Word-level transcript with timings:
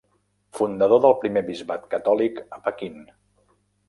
Fundador 0.59 1.01
del 1.03 1.13
primer 1.23 1.43
bisbat 1.49 1.83
catòlic 1.91 2.39
a 2.57 2.59
Pequín. 2.69 2.97